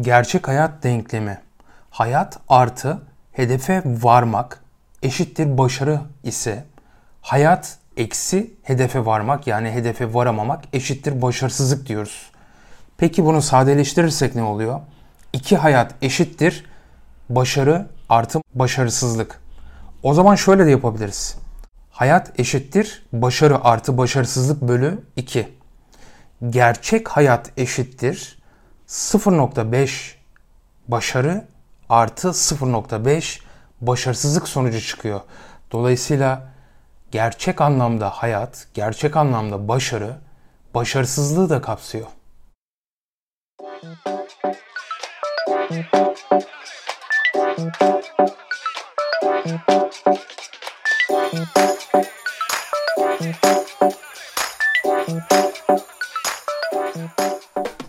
[0.00, 1.40] Gerçek hayat denklemi.
[1.90, 3.02] Hayat artı
[3.32, 4.62] hedefe varmak
[5.02, 6.64] eşittir başarı ise
[7.22, 12.30] hayat eksi hedefe varmak yani hedefe varamamak eşittir başarısızlık diyoruz.
[12.98, 14.80] Peki bunu sadeleştirirsek ne oluyor?
[15.32, 16.64] İki hayat eşittir
[17.28, 19.40] başarı artı başarısızlık.
[20.02, 21.36] O zaman şöyle de yapabiliriz.
[21.90, 25.48] Hayat eşittir başarı artı başarısızlık bölü 2.
[26.50, 28.35] Gerçek hayat eşittir
[28.88, 30.14] 0.5
[30.88, 31.44] başarı
[31.88, 33.40] artı 0.5
[33.80, 35.20] başarısızlık sonucu çıkıyor.
[35.72, 36.52] Dolayısıyla
[37.10, 40.16] gerçek anlamda hayat, gerçek anlamda başarı,
[40.74, 42.06] başarısızlığı da kapsıyor.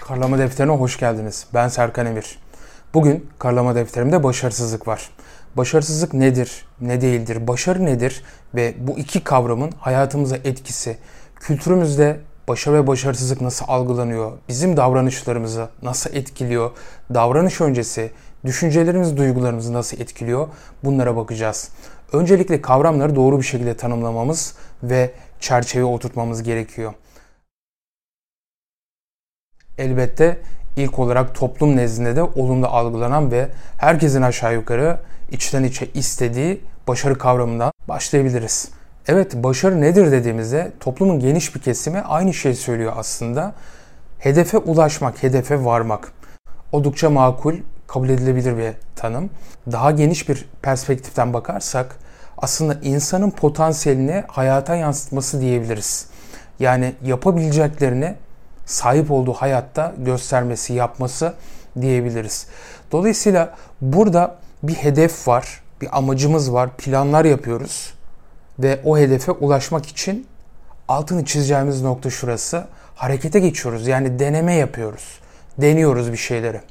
[0.08, 1.48] Karlama defterine hoş geldiniz.
[1.54, 2.40] Ben Serkan Emir.
[2.94, 5.10] Bugün karlama defterimde başarısızlık var.
[5.56, 8.24] Başarısızlık nedir, ne değildir, başarı nedir
[8.56, 10.98] ve bu iki kavramın hayatımıza etkisi,
[11.36, 16.72] kültürümüzde başarı ve başarısızlık nasıl algılanıyor, bizim davranışlarımızı nasıl etkiliyor,
[17.14, 18.12] davranış öncesi
[18.46, 20.48] düşüncelerimiz, duygularımızı nasıl etkiliyor
[20.84, 21.70] bunlara bakacağız.
[22.14, 26.94] Öncelikle kavramları doğru bir şekilde tanımlamamız ve çerçeve oturtmamız gerekiyor.
[29.78, 30.38] Elbette
[30.76, 33.48] ilk olarak toplum nezdinde de olumlu algılanan ve
[33.78, 34.98] herkesin aşağı yukarı
[35.32, 38.70] içten içe istediği başarı kavramından başlayabiliriz.
[39.08, 43.54] Evet başarı nedir dediğimizde toplumun geniş bir kesimi aynı şeyi söylüyor aslında.
[44.20, 46.12] Hedefe ulaşmak, hedefe varmak.
[46.72, 47.56] Oldukça makul,
[47.88, 49.30] kabul edilebilir bir tanım.
[49.72, 51.96] Daha geniş bir perspektiften bakarsak
[52.38, 56.08] aslında insanın potansiyelini hayata yansıtması diyebiliriz.
[56.60, 58.16] Yani yapabileceklerini
[58.68, 61.34] sahip olduğu hayatta göstermesi, yapması
[61.82, 62.48] diyebiliriz.
[62.92, 67.94] Dolayısıyla burada bir hedef var, bir amacımız var, planlar yapıyoruz
[68.60, 70.28] ve o hedefe ulaşmak için
[70.88, 72.68] altını çizeceğimiz nokta şurası.
[72.96, 73.88] Harekete geçiyoruz.
[73.88, 75.20] Yani deneme yapıyoruz.
[75.58, 76.62] Deniyoruz bir şeyleri.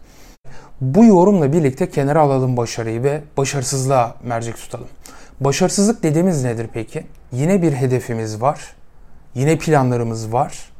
[0.81, 4.89] Bu yorumla birlikte kenara alalım başarıyı ve başarısızlığa mercek tutalım.
[5.41, 7.07] Başarısızlık dediğimiz nedir peki?
[7.33, 8.77] Yine bir hedefimiz var.
[9.35, 10.73] Yine planlarımız var.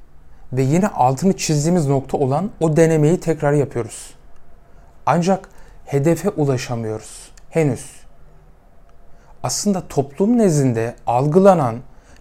[0.57, 4.15] Ve yine altını çizdiğimiz nokta olan o denemeyi tekrar yapıyoruz.
[5.07, 5.49] Ancak
[5.85, 7.33] hedefe ulaşamıyoruz.
[7.51, 7.91] Henüz.
[9.43, 11.77] Aslında toplum nezdinde algılanan,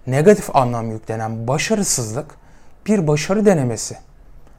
[0.07, 2.35] negatif anlam yüklenen başarısızlık
[2.85, 3.97] bir başarı denemesi.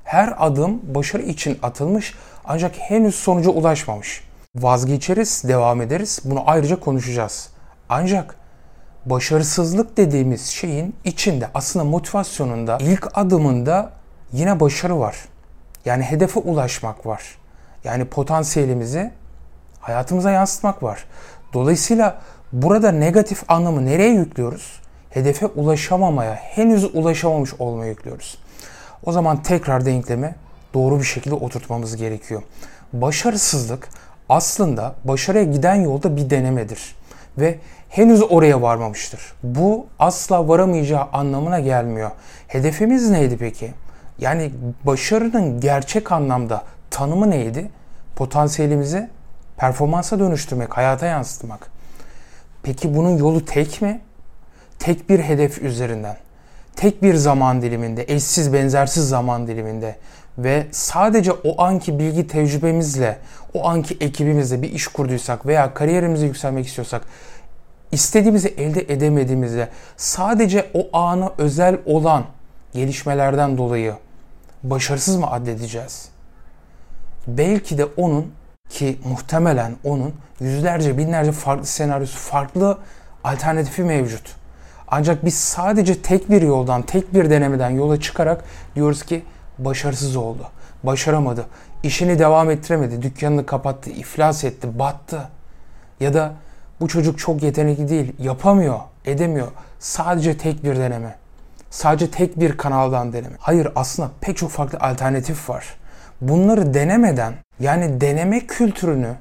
[0.05, 4.25] Her adım başarı için atılmış ancak henüz sonuca ulaşmamış.
[4.57, 6.21] Vazgeçeriz, devam ederiz.
[6.25, 7.49] Bunu ayrıca konuşacağız.
[7.89, 8.37] Ancak
[9.07, 13.93] başarısızlık dediğimiz şeyin içinde aslında motivasyonunda ilk adımında
[14.33, 15.17] yine başarı var.
[15.85, 17.39] Yani hedefe ulaşmak var.
[17.85, 19.11] Yani potansiyelimizi
[19.81, 21.05] hayatımıza yansıtmak var.
[21.53, 22.19] Dolayısıyla
[22.53, 24.81] burada negatif anlamı nereye yüklüyoruz?
[25.11, 28.39] Hedefe ulaşamamaya, henüz ulaşamamış olmaya yüklüyoruz.
[29.05, 30.35] O zaman tekrar denklemi
[30.75, 32.43] doğru bir şekilde oturtmamız gerekiyor.
[32.93, 33.89] Başarısızlık
[34.29, 36.97] aslında başarıya giden yolda bir denemedir
[37.39, 37.59] ve
[37.89, 39.33] henüz oraya varmamıştır.
[39.43, 42.11] Bu asla varamayacağı anlamına gelmiyor.
[42.49, 43.75] Hedefimiz neydi peki?
[44.19, 44.51] Yani
[44.85, 47.71] başarının gerçek anlamda tanımı neydi?
[48.17, 49.09] Potansiyelimizi
[49.57, 51.71] performansa dönüştürmek, hayata yansıtmak.
[52.63, 54.01] Peki bunun yolu tek mi?
[54.79, 56.17] Tek bir hedef üzerinden,
[56.77, 59.97] tek bir zaman diliminde, eşsiz benzersiz zaman diliminde
[60.39, 63.19] ve sadece o anki bilgi tecrübemizle,
[63.55, 67.03] o anki ekibimizle bir iş kurduysak veya kariyerimizi yükselmek istiyorsak
[67.93, 72.25] istediğimizi elde edemediğimizde sadece o ana özel olan
[72.73, 73.95] gelişmelerden dolayı
[74.63, 76.09] başarısız mı addedeceğiz?
[77.27, 78.33] Belki de onun
[78.69, 82.79] ki muhtemelen onun yüzlerce binlerce farklı senaryosu, farklı
[83.25, 84.37] alternatifi mevcut.
[84.89, 89.23] Ancak biz sadece tek bir yoldan, tek bir denemeden yola çıkarak diyoruz ki
[89.59, 90.49] başarısız oldu.
[90.83, 91.47] Başaramadı.
[91.83, 93.03] İşini devam ettiremedi.
[93.03, 95.29] Dükkanını kapattı, iflas etti, battı.
[96.01, 96.33] Ya da
[96.81, 99.49] bu çocuk çok yetenekli değil, yapamıyor, edemiyor.
[99.79, 101.15] Sadece tek bir deneme.
[101.71, 103.37] Sadece tek bir kanaldan deneme.
[103.39, 105.77] Hayır aslında pek çok farklı alternatif var.
[106.21, 109.15] Bunları denemeden yani deneme kültürünü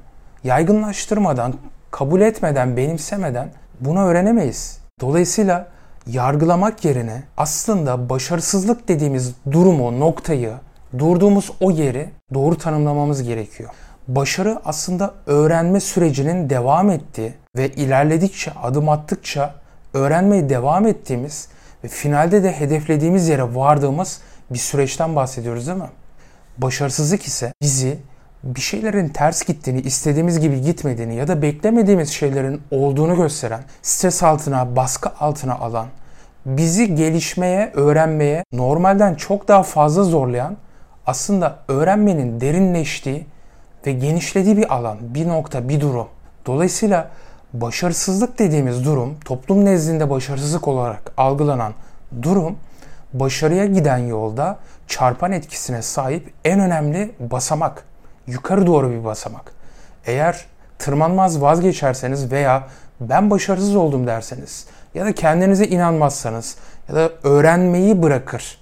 [0.44, 1.54] yaygınlaştırmadan,
[1.90, 3.48] kabul etmeden, benimsemeden
[3.80, 4.78] bunu öğrenemeyiz.
[5.00, 5.68] Dolayısıyla
[6.06, 10.52] yargılamak yerine aslında başarısızlık dediğimiz durumu, noktayı,
[10.98, 13.70] durduğumuz o yeri doğru tanımlamamız gerekiyor.
[14.08, 19.54] Başarı aslında öğrenme sürecinin devam ettiği ve ilerledikçe, adım attıkça
[19.94, 21.48] öğrenmeye devam ettiğimiz
[21.84, 24.20] ve finalde de hedeflediğimiz yere vardığımız
[24.50, 25.90] bir süreçten bahsediyoruz değil mi?
[26.58, 27.98] Başarısızlık ise bizi
[28.54, 34.76] bir şeylerin ters gittiğini, istediğimiz gibi gitmediğini ya da beklemediğimiz şeylerin olduğunu gösteren, stres altına,
[34.76, 35.86] baskı altına alan,
[36.46, 40.56] bizi gelişmeye, öğrenmeye normalden çok daha fazla zorlayan,
[41.06, 43.26] aslında öğrenmenin derinleştiği
[43.86, 46.08] ve genişlediği bir alan, bir nokta, bir durum.
[46.46, 47.10] Dolayısıyla
[47.52, 51.72] başarısızlık dediğimiz durum, toplum nezdinde başarısızlık olarak algılanan
[52.22, 52.56] durum,
[53.12, 54.58] başarıya giden yolda
[54.88, 57.84] çarpan etkisine sahip en önemli basamak.
[58.26, 59.52] Yukarı doğru bir basamak.
[60.06, 60.44] Eğer
[60.78, 62.68] tırmanmaz vazgeçerseniz veya
[63.00, 66.56] ben başarısız oldum derseniz ya da kendinize inanmazsanız
[66.88, 68.58] ya da öğrenmeyi bırakır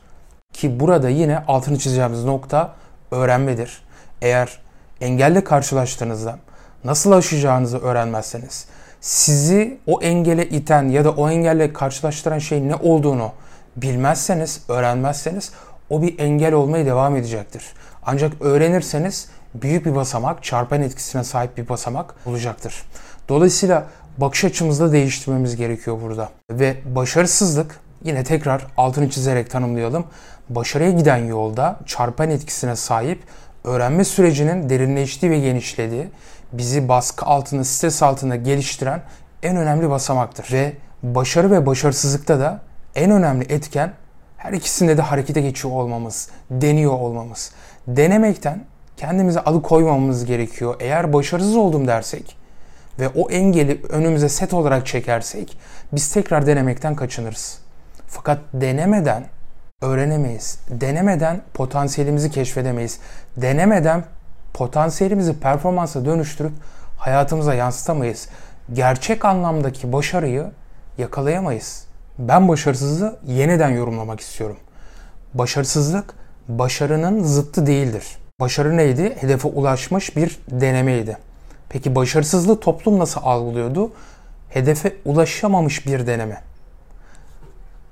[0.53, 2.75] ki burada yine altını çizeceğimiz nokta
[3.11, 3.83] öğrenmedir.
[4.23, 4.61] Eğer
[5.01, 6.39] engelle karşılaştığınızda
[6.85, 8.67] nasıl aşacağınızı öğrenmezseniz,
[9.01, 13.33] sizi o engele iten ya da o engelle karşılaştıran şeyin ne olduğunu
[13.77, 15.53] bilmezseniz, öğrenmezseniz
[15.91, 17.65] o bir engel olmaya devam edecektir.
[18.07, 22.83] Ancak öğrenirseniz büyük bir basamak, çarpan etkisine sahip bir basamak olacaktır.
[23.29, 23.87] Dolayısıyla
[24.19, 26.29] bakış açımızda değiştirmemiz gerekiyor burada.
[26.51, 30.05] Ve başarısızlık yine tekrar altını çizerek tanımlayalım.
[30.49, 33.23] Başarıya giden yolda çarpan etkisine sahip
[33.65, 36.09] öğrenme sürecinin derinleştiği ve genişlediği,
[36.53, 39.03] bizi baskı altında, stres altında geliştiren
[39.43, 40.53] en önemli basamaktır.
[40.53, 40.73] Ve
[41.03, 42.61] başarı ve başarısızlıkta da
[42.95, 43.93] en önemli etken
[44.37, 47.53] her ikisinde de harekete geçiyor olmamız, deniyor olmamız.
[47.87, 48.65] Denemekten
[49.05, 50.77] kendimize alıkoymamamız gerekiyor.
[50.81, 52.37] Eğer başarısız oldum dersek
[52.99, 55.59] ve o engeli önümüze set olarak çekersek
[55.93, 57.59] biz tekrar denemekten kaçınırız.
[58.07, 59.25] Fakat denemeden
[59.83, 60.59] öğrenemeyiz.
[60.71, 62.99] Denemeden potansiyelimizi keşfedemeyiz.
[63.37, 64.05] Denemeden
[64.55, 66.53] potansiyelimizi performansa dönüştürüp
[66.99, 68.29] hayatımıza yansıtamayız.
[68.73, 70.51] Gerçek anlamdaki başarıyı
[70.99, 71.87] yakalayamayız.
[72.19, 74.57] Ben başarısızlığı yeniden yorumlamak istiyorum.
[75.35, 76.15] Başarısızlık
[76.49, 78.24] başarının zıttı değildir.
[78.41, 79.17] Başarı neydi?
[79.21, 81.19] Hedefe ulaşmış bir denemeydi.
[81.69, 83.93] Peki başarısızlığı toplum nasıl algılıyordu?
[84.49, 86.41] Hedefe ulaşamamış bir deneme.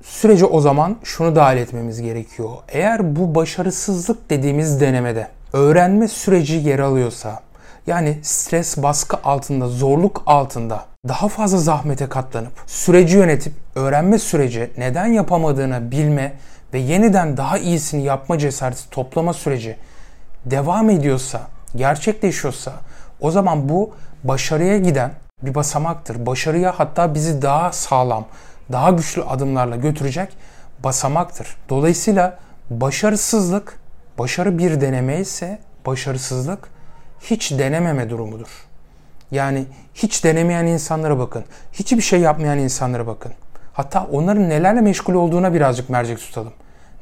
[0.05, 2.51] Sürece o zaman şunu dahil etmemiz gerekiyor.
[2.69, 7.41] Eğer bu başarısızlık dediğimiz denemede öğrenme süreci yer alıyorsa,
[7.87, 15.07] yani stres baskı altında, zorluk altında daha fazla zahmete katlanıp süreci yönetip öğrenme süreci neden
[15.07, 16.33] yapamadığını bilme
[16.75, 19.77] ve yeniden daha iyisini yapma cesareti toplama süreci
[20.47, 21.41] devam ediyorsa,
[21.77, 22.73] gerçekleşiyorsa
[23.21, 23.91] o zaman bu
[24.25, 25.11] başarıya giden
[25.43, 26.27] bir basamaktır.
[26.27, 28.27] Başarıya hatta bizi daha sağlam,
[28.73, 30.29] daha güçlü adımlarla götürecek
[30.85, 31.57] basamaktır.
[31.69, 32.39] Dolayısıyla
[32.71, 33.79] başarısızlık,
[34.19, 36.69] başarı bir deneme ise başarısızlık
[37.21, 38.49] hiç denememe durumudur.
[39.31, 41.45] Yani hiç denemeyen insanlara bakın.
[41.73, 43.33] Hiçbir şey yapmayan insanlara bakın.
[43.73, 46.53] Hatta onların nelerle meşgul olduğuna birazcık mercek tutalım.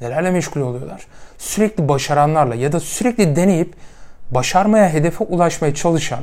[0.01, 1.07] Nelerle meşgul oluyorlar?
[1.39, 3.75] Sürekli başaranlarla ya da sürekli deneyip
[4.31, 6.21] başarmaya, hedefe ulaşmaya çalışan,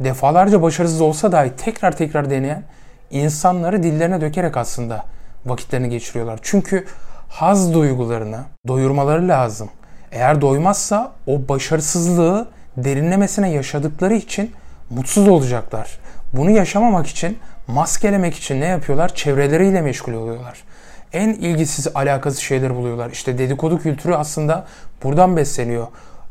[0.00, 2.62] defalarca başarısız olsa dahi tekrar tekrar deneyen
[3.10, 5.04] insanları dillerine dökerek aslında
[5.46, 6.38] vakitlerini geçiriyorlar.
[6.42, 6.86] Çünkü
[7.28, 9.70] haz duygularını doyurmaları lazım.
[10.12, 14.52] Eğer doymazsa o başarısızlığı derinlemesine yaşadıkları için
[14.90, 15.98] mutsuz olacaklar.
[16.32, 19.14] Bunu yaşamamak için, maskelemek için ne yapıyorlar?
[19.14, 20.64] Çevreleriyle meşgul oluyorlar.
[21.12, 23.10] En ilgisiz, alakasız şeyler buluyorlar.
[23.10, 24.66] İşte dedikodu kültürü aslında
[25.02, 25.86] buradan besleniyor.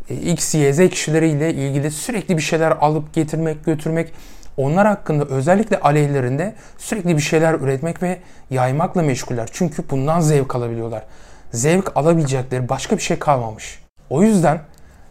[0.09, 4.13] E, X, Y, Z kişileriyle ilgili sürekli bir şeyler alıp getirmek, götürmek,
[4.57, 9.49] onlar hakkında özellikle aleyhlerinde sürekli bir şeyler üretmek ve yaymakla meşguller.
[9.51, 11.03] Çünkü bundan zevk alabiliyorlar.
[11.51, 13.79] Zevk alabilecekleri başka bir şey kalmamış.
[14.09, 14.59] O yüzden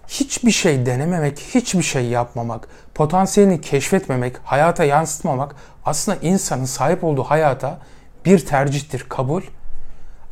[0.09, 7.79] hiçbir şey denememek, hiçbir şey yapmamak, potansiyelini keşfetmemek, hayata yansıtmamak aslında insanın sahip olduğu hayata
[8.25, 9.43] bir tercihtir, kabul.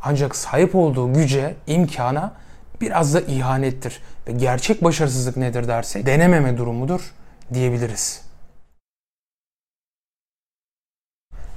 [0.01, 2.33] Ancak sahip olduğu güce, imkana
[2.81, 3.99] biraz da ihanettir.
[4.27, 7.13] Ve gerçek başarısızlık nedir dersek denememe durumudur
[7.53, 8.21] diyebiliriz.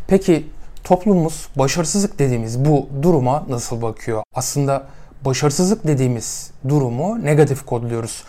[0.08, 0.46] Peki
[0.84, 4.22] toplumumuz başarısızlık dediğimiz bu duruma nasıl bakıyor?
[4.34, 4.86] Aslında
[5.24, 8.24] başarısızlık dediğimiz durumu negatif kodluyoruz.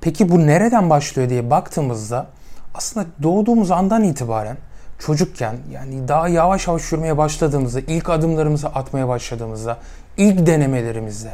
[0.00, 2.26] Peki bu nereden başlıyor diye baktığımızda
[2.74, 4.56] aslında doğduğumuz andan itibaren
[5.00, 9.78] çocukken yani daha yavaş yavaş yürümeye başladığımızda, ilk adımlarımızı atmaya başladığımızda,
[10.16, 11.30] ilk denemelerimizde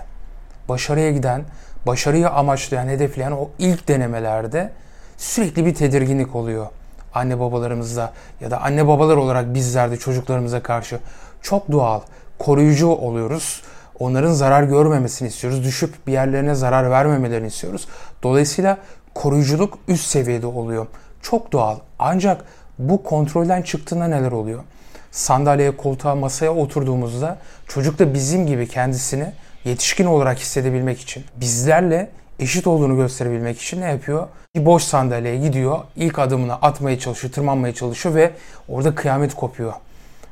[0.69, 1.45] başarıya giden,
[1.87, 4.73] başarıyı amaçlayan, hedefleyen o ilk denemelerde
[5.17, 6.67] sürekli bir tedirginlik oluyor.
[7.15, 10.99] Anne babalarımızda ya da anne babalar olarak bizlerde çocuklarımıza karşı
[11.43, 12.01] çok doğal,
[12.39, 13.63] koruyucu oluyoruz
[13.99, 15.65] Onların zarar görmemesini istiyoruz.
[15.65, 17.89] Düşüp bir yerlerine zarar vermemelerini istiyoruz.
[18.23, 18.79] Dolayısıyla
[19.15, 20.87] koruyuculuk üst seviyede oluyor.
[21.23, 21.79] Çok doğal.
[21.99, 22.45] Ancak
[22.79, 24.65] bu kontrolden çıktığında neler oluyor?
[25.11, 29.33] Sandalyeye, koltuğa, masaya oturduğumuzda çocuk da bizim gibi kendisini
[29.65, 34.29] yetişkin olarak hissedebilmek için bizlerle eşit olduğunu gösterebilmek için ne yapıyor?
[34.55, 38.31] Bir boş sandalyeye gidiyor, ilk adımını atmaya çalışıyor, tırmanmaya çalışıyor ve
[38.69, 39.73] orada kıyamet kopuyor.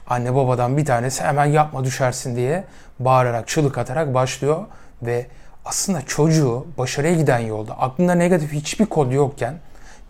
[0.06, 2.64] Anne babadan bir tanesi hemen yapma düşersin diye
[2.98, 4.64] bağırarak, çığlık atarak başlıyor
[5.02, 5.26] ve
[5.64, 9.54] aslında çocuğu başarıya giden yolda aklında negatif hiçbir kod yokken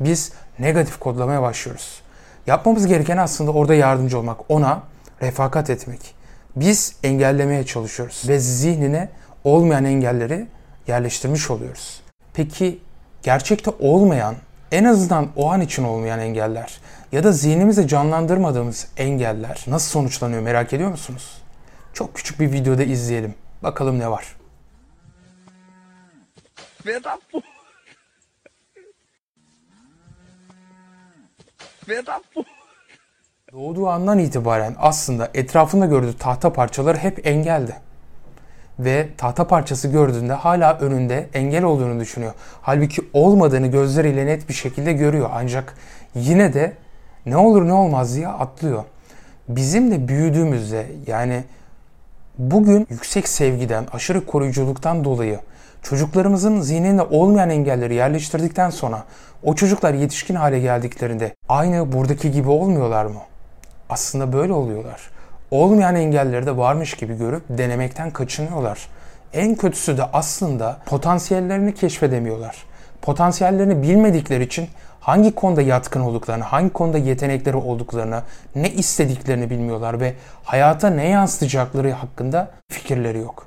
[0.01, 2.04] biz negatif kodlamaya başlıyoruz.
[2.47, 4.83] Yapmamız gereken aslında orada yardımcı olmak, ona
[5.23, 6.15] refakat etmek.
[6.57, 9.09] Biz engellemeye çalışıyoruz ve zihnine
[9.45, 10.47] olmayan engelleri
[10.87, 12.01] yerleştirmiş oluyoruz.
[12.35, 12.79] Peki
[13.23, 14.35] gerçekte olmayan,
[14.73, 16.81] en azından o an için olmayan engeller
[17.13, 21.43] ya da zihnimizde canlandırmadığımız engeller nasıl sonuçlanıyor merak ediyor musunuz?
[21.93, 23.35] Çok küçük bir videoda izleyelim.
[23.63, 24.37] Bakalım ne var.
[26.87, 27.43] Da bu?
[31.89, 32.45] Da bu?
[33.53, 37.77] Doğduğu andan itibaren aslında etrafında gördüğü tahta parçaları hep engeldi.
[38.79, 42.33] Ve tahta parçası gördüğünde hala önünde engel olduğunu düşünüyor.
[42.63, 45.31] Halbuki olmadığını gözleriyle net bir şekilde görüyor.
[45.33, 45.75] Ancak
[46.15, 46.73] yine de
[47.27, 48.85] ne olur ne olmaz diye atlıyor.
[49.49, 51.45] Bizim de büyüdüğümüzde yani
[52.39, 55.41] bugün yüksek sevgiden, aşırı koruyuculuktan dolayı
[55.85, 59.05] çocuklarımızın zihninde olmayan engelleri yerleştirdikten sonra
[59.43, 63.21] o çocuklar yetişkin hale geldiklerinde aynı buradaki gibi olmuyorlar mı?
[63.89, 65.01] Aslında böyle oluyorlar.
[65.51, 68.89] Olmayan engelleri de varmış gibi görüp denemekten kaçınıyorlar.
[69.33, 72.57] En kötüsü de aslında potansiyellerini keşfedemiyorlar.
[73.03, 74.69] Potansiyellerini bilmedikleri için
[75.01, 78.23] hangi konuda yatkın olduklarını, hangi konuda yetenekleri olduklarını,
[78.55, 80.15] ne istediklerini bilmiyorlar ve
[80.45, 83.47] hayata ne yansıtacakları hakkında fikirleri yok.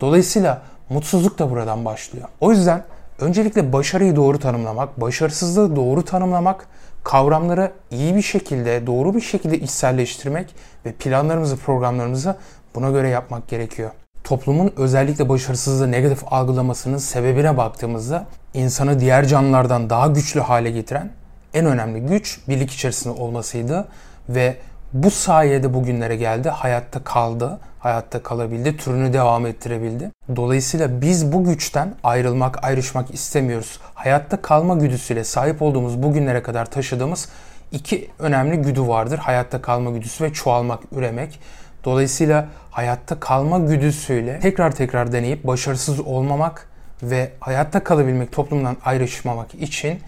[0.00, 0.62] Dolayısıyla
[0.92, 2.28] mutsuzluk da buradan başlıyor.
[2.40, 2.84] O yüzden
[3.18, 6.66] öncelikle başarıyı doğru tanımlamak, başarısızlığı doğru tanımlamak,
[7.04, 10.54] kavramları iyi bir şekilde, doğru bir şekilde içselleştirmek
[10.86, 12.36] ve planlarımızı, programlarımızı
[12.74, 13.90] buna göre yapmak gerekiyor.
[14.24, 21.10] Toplumun özellikle başarısızlığı negatif algılamasının sebebine baktığımızda insanı diğer canlılardan daha güçlü hale getiren
[21.54, 23.88] en önemli güç birlik içerisinde olmasıydı
[24.28, 24.56] ve
[24.92, 30.10] bu sayede bugünlere geldi, hayatta kaldı, hayatta kalabildi, türünü devam ettirebildi.
[30.36, 33.80] Dolayısıyla biz bu güçten ayrılmak, ayrışmak istemiyoruz.
[33.94, 37.28] Hayatta kalma güdüsüyle sahip olduğumuz bugünlere kadar taşıdığımız
[37.72, 39.18] iki önemli güdü vardır.
[39.18, 41.40] Hayatta kalma güdüsü ve çoğalmak, üremek.
[41.84, 46.68] Dolayısıyla hayatta kalma güdüsüyle tekrar tekrar deneyip başarısız olmamak
[47.02, 50.00] ve hayatta kalabilmek, toplumdan ayrışmamak için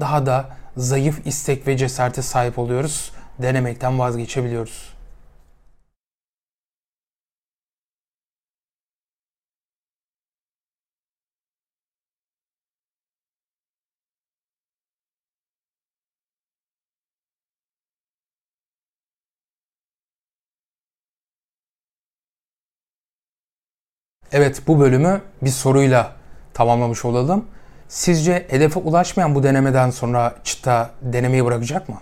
[0.00, 0.44] daha da
[0.76, 3.12] zayıf istek ve cesarete sahip oluyoruz.
[3.38, 4.92] Denemekten vazgeçebiliyoruz.
[24.32, 26.16] Evet bu bölümü bir soruyla
[26.54, 27.46] tamamlamış olalım.
[27.88, 32.00] Sizce hedefe ulaşmayan bu denemeden sonra çıta denemeyi bırakacak mı?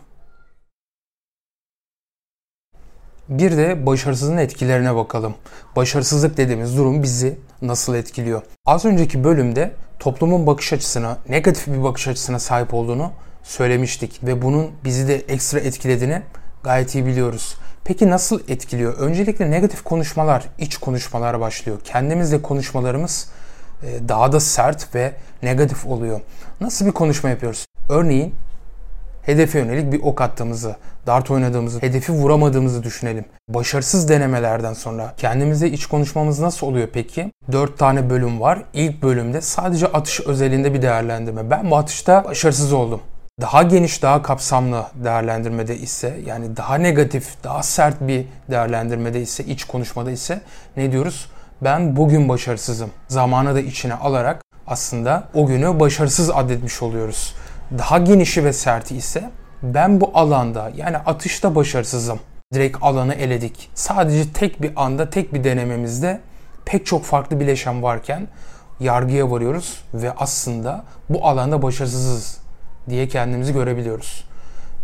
[3.31, 5.35] Bir de başarısızlığın etkilerine bakalım.
[5.77, 8.43] Başarısızlık dediğimiz durum bizi nasıl etkiliyor?
[8.67, 14.71] Az önceki bölümde toplumun bakış açısına, negatif bir bakış açısına sahip olduğunu söylemiştik ve bunun
[14.85, 16.23] bizi de ekstra etkilediğini
[16.63, 17.57] gayet iyi biliyoruz.
[17.85, 18.99] Peki nasıl etkiliyor?
[18.99, 21.79] Öncelikle negatif konuşmalar, iç konuşmalar başlıyor.
[21.85, 23.29] Kendimizle konuşmalarımız
[23.83, 26.21] e, daha da sert ve negatif oluyor.
[26.61, 27.67] Nasıl bir konuşma yapıyoruz?
[27.89, 28.35] Örneğin
[29.31, 33.25] hedefe yönelik bir ok attığımızı, dart oynadığımızı, hedefi vuramadığımızı düşünelim.
[33.49, 37.33] Başarısız denemelerden sonra kendimize iç konuşmamız nasıl oluyor peki?
[37.53, 38.63] 4 tane bölüm var.
[38.73, 41.51] İlk bölümde sadece atış özelinde bir değerlendirme.
[41.51, 43.01] Ben bu atışta başarısız oldum.
[43.41, 49.65] Daha geniş, daha kapsamlı değerlendirmede ise yani daha negatif, daha sert bir değerlendirmede ise, iç
[49.65, 50.41] konuşmada ise
[50.77, 51.31] ne diyoruz?
[51.63, 52.91] Ben bugün başarısızım.
[53.09, 57.35] Zamanı da içine alarak aslında o günü başarısız adetmiş oluyoruz.
[57.79, 59.31] Daha genişi ve serti ise
[59.62, 62.21] ben bu alanda yani atışta başarısızım.
[62.55, 63.71] Direkt alanı eledik.
[63.75, 66.21] Sadece tek bir anda, tek bir denememizde
[66.65, 68.29] pek çok farklı bileşen varken
[68.81, 72.39] yargıya varıyoruz ve aslında bu alanda başarısızız
[72.89, 74.25] diye kendimizi görebiliyoruz.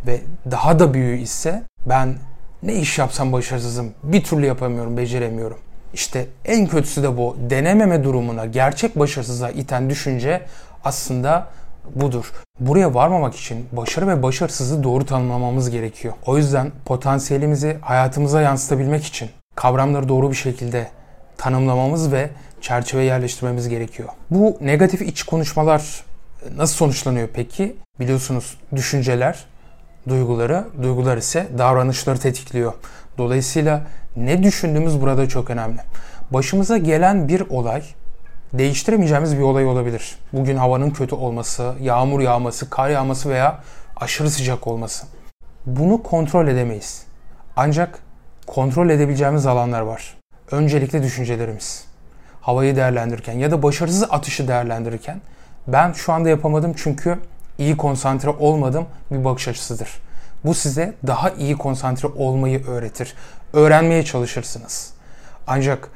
[0.06, 2.14] Ve daha da büyüğü ise ben
[2.62, 5.58] ne iş yapsam başarısızım, bir türlü yapamıyorum, beceremiyorum.
[5.94, 7.36] İşte en kötüsü de bu.
[7.50, 10.46] Denememe durumuna, gerçek başarısızlığa iten düşünce
[10.84, 11.48] aslında
[11.94, 12.32] budur.
[12.60, 16.14] Buraya varmamak için başarı ve başarısızlığı doğru tanımlamamız gerekiyor.
[16.26, 20.88] O yüzden potansiyelimizi hayatımıza yansıtabilmek için kavramları doğru bir şekilde
[21.36, 24.08] tanımlamamız ve çerçeve yerleştirmemiz gerekiyor.
[24.30, 26.04] Bu negatif iç konuşmalar
[26.56, 27.76] nasıl sonuçlanıyor peki?
[28.00, 29.44] Biliyorsunuz düşünceler,
[30.08, 32.72] duyguları, duygular ise davranışları tetikliyor.
[33.18, 33.82] Dolayısıyla
[34.16, 35.80] ne düşündüğümüz burada çok önemli.
[36.30, 37.82] Başımıza gelen bir olay
[38.52, 40.18] değiştiremeyeceğimiz bir olay olabilir.
[40.32, 43.58] Bugün havanın kötü olması, yağmur yağması, kar yağması veya
[43.96, 45.06] aşırı sıcak olması.
[45.66, 47.02] Bunu kontrol edemeyiz.
[47.56, 47.98] Ancak
[48.46, 50.16] kontrol edebileceğimiz alanlar var.
[50.50, 51.84] Öncelikle düşüncelerimiz.
[52.40, 55.20] Havayı değerlendirirken ya da başarısız atışı değerlendirirken
[55.66, 57.18] ben şu anda yapamadım çünkü
[57.58, 59.90] iyi konsantre olmadım bir bakış açısıdır.
[60.44, 63.14] Bu size daha iyi konsantre olmayı öğretir.
[63.52, 64.92] Öğrenmeye çalışırsınız.
[65.46, 65.90] Ancak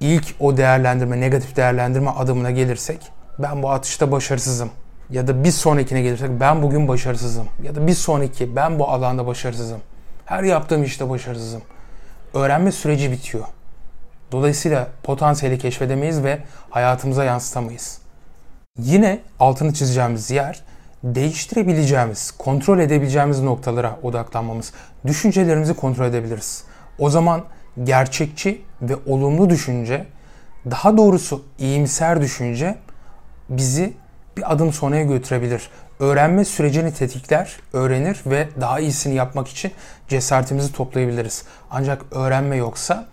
[0.00, 2.98] ilk o değerlendirme, negatif değerlendirme adımına gelirsek
[3.38, 4.70] ben bu atışta başarısızım.
[5.10, 7.48] Ya da bir sonrakine gelirsek ben bugün başarısızım.
[7.62, 9.80] Ya da bir sonraki ben bu alanda başarısızım.
[10.24, 11.62] Her yaptığım işte başarısızım.
[12.34, 13.44] Öğrenme süreci bitiyor.
[14.32, 16.38] Dolayısıyla potansiyeli keşfedemeyiz ve
[16.70, 17.98] hayatımıza yansıtamayız.
[18.78, 20.62] Yine altını çizeceğimiz yer
[21.04, 24.72] değiştirebileceğimiz, kontrol edebileceğimiz noktalara odaklanmamız.
[25.06, 26.64] Düşüncelerimizi kontrol edebiliriz.
[26.98, 27.44] O zaman
[27.82, 30.06] gerçekçi ve olumlu düşünce,
[30.70, 32.76] daha doğrusu iyimser düşünce
[33.48, 33.92] bizi
[34.36, 35.70] bir adım sonraya götürebilir.
[36.00, 39.72] Öğrenme sürecini tetikler, öğrenir ve daha iyisini yapmak için
[40.08, 41.44] cesaretimizi toplayabiliriz.
[41.70, 43.06] Ancak öğrenme yoksa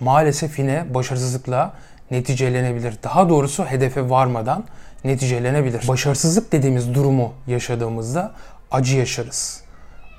[0.00, 1.72] maalesef yine başarısızlıkla
[2.10, 2.94] neticelenebilir.
[3.02, 4.64] Daha doğrusu hedefe varmadan
[5.04, 5.88] neticelenebilir.
[5.88, 8.32] Başarısızlık dediğimiz durumu yaşadığımızda
[8.70, 9.62] acı yaşarız.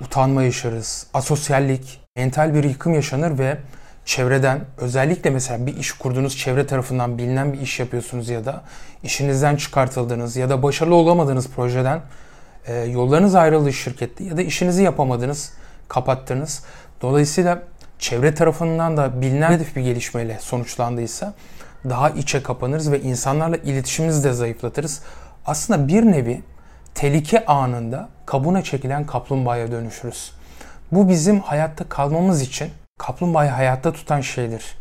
[0.00, 1.06] Utanma yaşarız.
[1.14, 3.58] Asosyallik, mental bir yıkım yaşanır ve
[4.08, 8.62] çevreden özellikle mesela bir iş kurduğunuz çevre tarafından bilinen bir iş yapıyorsunuz ya da
[9.02, 12.00] işinizden çıkartıldınız ya da başarılı olamadığınız projeden
[12.66, 15.52] e, yollarınız ayrıldı şirkette ya da işinizi yapamadınız,
[15.88, 16.64] kapattınız.
[17.02, 17.62] Dolayısıyla
[17.98, 21.34] çevre tarafından da bilinen bir gelişmeyle sonuçlandıysa
[21.88, 25.02] daha içe kapanırız ve insanlarla iletişimimizi de zayıflatırız.
[25.46, 26.42] Aslında bir nevi
[26.94, 30.32] tehlike anında kabuğuna çekilen kaplumbağaya dönüşürüz.
[30.92, 34.76] Bu bizim hayatta kalmamız için kaplumbağayı hayatta tutan şeydir.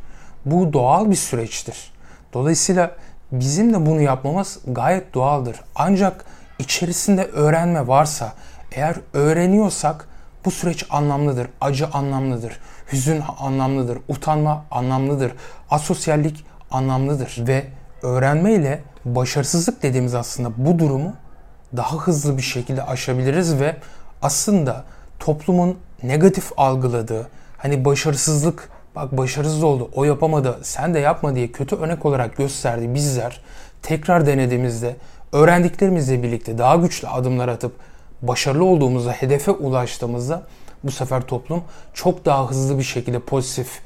[0.45, 1.91] Bu doğal bir süreçtir.
[2.33, 2.91] Dolayısıyla
[3.31, 5.55] bizim de bunu yapmamız gayet doğaldır.
[5.75, 6.25] Ancak
[6.59, 8.33] içerisinde öğrenme varsa,
[8.71, 10.07] eğer öğreniyorsak
[10.45, 12.59] bu süreç anlamlıdır, acı anlamlıdır,
[12.91, 15.31] hüzün anlamlıdır, utanma anlamlıdır,
[15.69, 17.65] asosyallik anlamlıdır ve
[18.01, 21.13] öğrenme ile başarısızlık dediğimiz aslında bu durumu
[21.77, 23.75] daha hızlı bir şekilde aşabiliriz ve
[24.21, 24.83] aslında
[25.19, 31.75] toplumun negatif algıladığı hani başarısızlık bak başarısız oldu o yapamadı sen de yapma diye kötü
[31.75, 33.41] örnek olarak gösterdi bizler
[33.81, 34.95] tekrar denediğimizde
[35.31, 37.75] öğrendiklerimizle birlikte daha güçlü adımlar atıp
[38.21, 40.43] başarılı olduğumuzda hedefe ulaştığımızda
[40.83, 43.81] bu sefer toplum çok daha hızlı bir şekilde pozitif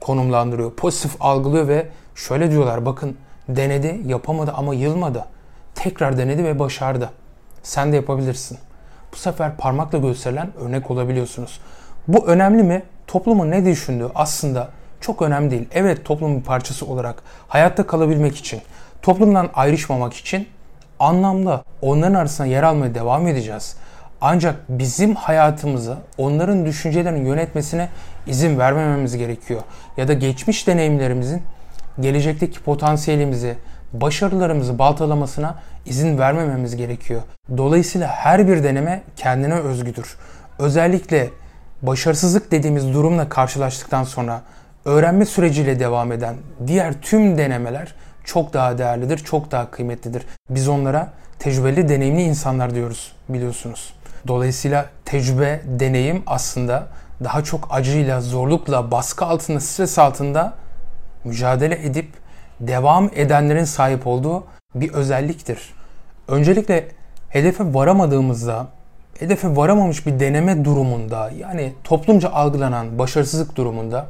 [0.00, 0.72] konumlandırıyor.
[0.72, 3.16] Pozitif algılıyor ve şöyle diyorlar bakın
[3.48, 5.24] denedi yapamadı ama yılmadı.
[5.74, 7.10] Tekrar denedi ve başardı.
[7.62, 8.58] Sen de yapabilirsin.
[9.12, 11.60] Bu sefer parmakla gösterilen örnek olabiliyorsunuz.
[12.08, 12.82] Bu önemli mi?
[13.08, 14.68] Toplumun ne düşündüğü aslında
[15.00, 15.68] çok önemli değil.
[15.72, 18.60] Evet toplumun bir parçası olarak hayatta kalabilmek için,
[19.02, 20.48] toplumdan ayrışmamak için
[21.00, 23.76] anlamda onların arasında yer almaya devam edeceğiz.
[24.20, 27.88] Ancak bizim hayatımızı onların düşüncelerinin yönetmesine
[28.26, 29.60] izin vermememiz gerekiyor.
[29.96, 31.42] Ya da geçmiş deneyimlerimizin
[32.00, 33.56] gelecekteki potansiyelimizi,
[33.92, 35.54] başarılarımızı baltalamasına
[35.86, 37.22] izin vermememiz gerekiyor.
[37.56, 40.16] Dolayısıyla her bir deneme kendine özgüdür.
[40.58, 41.30] Özellikle
[41.82, 44.42] başarısızlık dediğimiz durumla karşılaştıktan sonra
[44.84, 46.36] öğrenme süreciyle devam eden
[46.66, 50.22] diğer tüm denemeler çok daha değerlidir, çok daha kıymetlidir.
[50.50, 53.94] Biz onlara tecrübeli, deneyimli insanlar diyoruz biliyorsunuz.
[54.28, 56.86] Dolayısıyla tecrübe, deneyim aslında
[57.24, 60.54] daha çok acıyla, zorlukla, baskı altında, stres altında
[61.24, 62.08] mücadele edip
[62.60, 65.74] devam edenlerin sahip olduğu bir özelliktir.
[66.28, 66.88] Öncelikle
[67.28, 68.66] hedefe varamadığımızda,
[69.18, 74.06] hedefe varamamış bir deneme durumunda, yani toplumca algılanan başarısızlık durumunda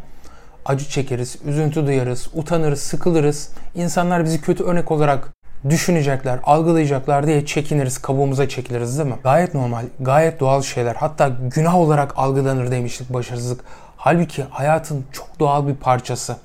[0.64, 3.50] acı çekeriz, üzüntü duyarız, utanırız, sıkılırız.
[3.74, 5.28] İnsanlar bizi kötü örnek olarak
[5.68, 9.16] düşünecekler, algılayacaklar diye çekiniriz, kabuğumuza çekiliriz değil mi?
[9.22, 10.94] Gayet normal, gayet doğal şeyler.
[10.94, 13.60] Hatta günah olarak algılanır demiştik başarısızlık.
[13.96, 16.36] Halbuki hayatın çok doğal bir parçası.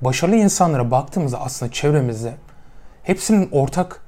[0.00, 2.34] Başarılı insanlara baktığımızda aslında çevremizde
[3.02, 4.00] hepsinin ortak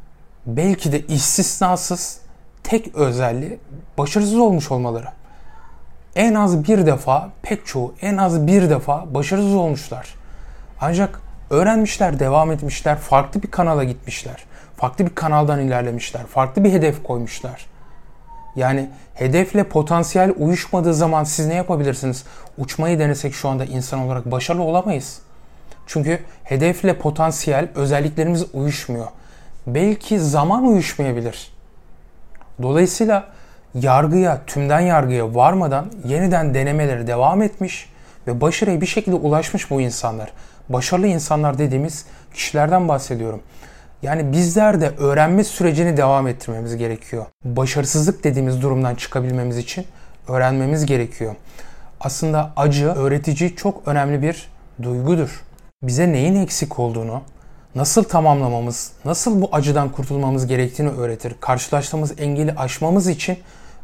[0.47, 2.26] belki de istisnasız
[2.67, 3.59] tek özelliği
[3.99, 5.07] başarısız olmuş olmaları.
[6.17, 10.15] En az bir defa, pek çoğu en az bir defa başarısız olmuşlar.
[10.81, 14.45] Ancak öğrenmişler, devam etmişler, farklı bir kanala gitmişler.
[14.77, 17.67] Farklı bir kanaldan ilerlemişler, farklı bir hedef koymuşlar.
[18.57, 22.25] Yani hedefle potansiyel uyuşmadığı zaman siz ne yapabilirsiniz?
[22.59, 25.19] Uçmayı denesek şu anda insan olarak başarılı olamayız.
[25.87, 29.07] Çünkü hedefle potansiyel özelliklerimiz uyuşmuyor.
[29.67, 31.56] Belki zaman uyuşmayabilir.
[32.63, 33.29] Dolayısıyla
[33.75, 37.91] yargıya, tümden yargıya varmadan yeniden denemeleri devam etmiş
[38.27, 40.33] ve başarıya bir şekilde ulaşmış bu insanlar.
[40.69, 43.41] başarılı insanlar dediğimiz kişilerden bahsediyorum.
[44.03, 47.27] Yani bizler de öğrenme sürecini devam ettirmemiz gerekiyor.
[47.45, 49.87] Başarısızlık dediğimiz durumdan çıkabilmemiz için
[50.29, 51.35] öğrenmemiz gerekiyor.
[52.01, 54.49] Aslında acı öğretici çok önemli bir
[54.83, 55.43] duygudur.
[55.83, 57.23] Bize neyin eksik olduğunu,
[57.77, 61.35] nasıl tamamlamamız, nasıl bu acıdan kurtulmamız gerektiğini öğretir.
[61.41, 63.39] Karşılaştığımız engeli aşmamız için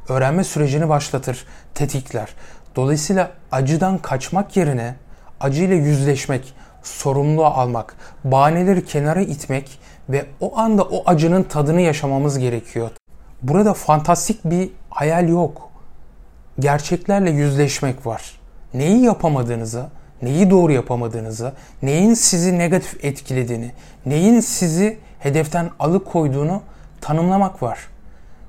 [0.08, 2.28] öğrenme sürecini başlatır, tetikler.
[2.76, 4.94] Dolayısıyla acıdan kaçmak yerine
[5.40, 9.78] acıyla yüzleşmek, sorumluluğu almak, bahaneleri kenara itmek
[10.08, 12.90] ve o anda o acının tadını yaşamamız gerekiyor.
[13.42, 15.70] Burada fantastik bir hayal yok.
[16.58, 18.40] Gerçeklerle yüzleşmek var.
[18.74, 19.86] Neyi yapamadığınızı,
[20.22, 23.70] neyi doğru yapamadığınızı, neyin sizi negatif etkilediğini,
[24.06, 26.62] neyin sizi hedeften alıkoyduğunu
[27.00, 27.78] tanımlamak var.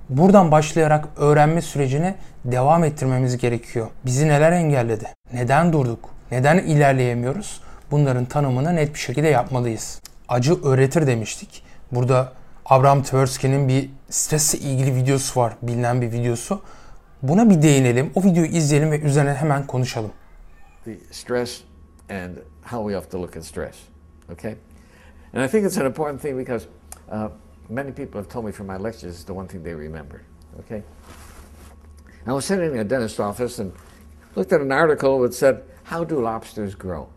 [0.09, 3.87] Buradan başlayarak öğrenme sürecini devam ettirmemiz gerekiyor.
[4.05, 5.05] Bizi neler engelledi?
[5.33, 6.09] Neden durduk?
[6.31, 7.61] Neden ilerleyemiyoruz?
[7.91, 10.01] Bunların tanımını net bir şekilde yapmalıyız.
[10.29, 11.63] Acı öğretir demiştik.
[11.91, 12.31] Burada
[12.65, 15.53] Abraham Tversky'nin bir stresle ilgili videosu var.
[15.61, 16.61] Bilinen bir videosu.
[17.21, 18.11] Buna bir değinelim.
[18.15, 20.11] O videoyu izleyelim ve üzerine hemen konuşalım.
[20.85, 21.63] The stress
[22.09, 23.81] and how we have to look at stress.
[24.29, 24.57] Okay?
[25.33, 26.67] And I think it's an important thing because
[27.09, 27.29] uh,
[27.69, 30.23] many people have told me from my lectures it's the one thing they remember.
[30.59, 30.83] Okay?
[32.25, 33.73] I was sitting in a dentist's office and
[34.35, 37.09] looked at an article that said, How do lobsters grow?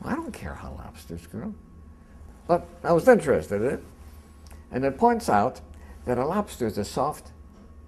[0.00, 1.54] Well, I don't care how lobsters grow.
[2.48, 3.84] But I was interested in it.
[4.70, 5.60] And it points out
[6.04, 7.32] that a lobster is a soft,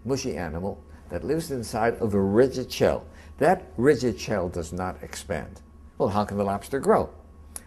[0.04, 3.04] mushy animal that lives inside of a rigid shell.
[3.38, 5.61] That rigid shell does not expand.
[5.96, 7.11] Well, how can the lobster grow?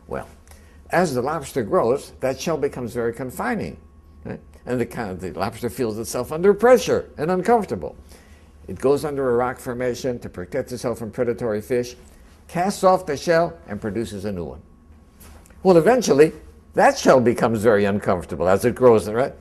[0.08, 0.28] Well,
[0.90, 3.78] as the lobster grows, that shell becomes very confining.
[4.26, 4.40] right?
[4.66, 7.96] And the, kind of, the lobster feels itself under pressure and uncomfortable.
[8.68, 11.96] It goes under a rock formation to protect itself from predatory fish,
[12.48, 14.62] casts off the shell, and produces a new one.
[15.64, 16.34] Well, eventually,
[16.74, 19.34] that shell becomes very uncomfortable as it grows, right?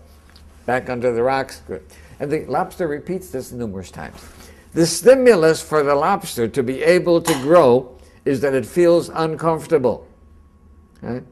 [0.67, 1.63] Back under the rocks.
[2.21, 4.21] And the lobster repeats this numerous times.
[4.73, 10.07] The stimulus for the lobster to be able to grow is that it feels uncomfortable.
[11.03, 11.25] Right?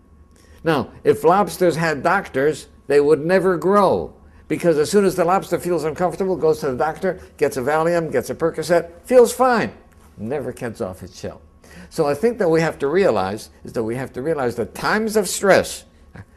[0.65, 4.15] Now, if lobsters had doctors, they would never grow.
[4.49, 8.11] Because as soon as the lobster feels uncomfortable, goes to the doctor, gets a Valium,
[8.11, 9.73] gets a Percocet, feels fine,
[10.17, 11.43] never gets off its shell.
[11.91, 14.75] So I think that we have to realize is that we have to realize that
[14.75, 15.85] times of stress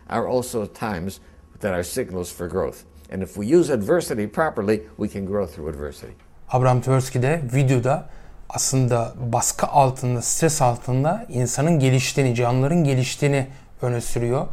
[0.09, 1.21] are also times
[1.61, 2.85] that are signals for growth.
[3.09, 6.15] And if we use adversity properly, we can grow through adversity.
[6.51, 8.03] Abraham Tversky de videoda
[8.49, 13.47] aslında baskı altında, stres altında insanın geliştiğini, canlıların geliştiğini
[13.81, 14.47] öne sürüyor.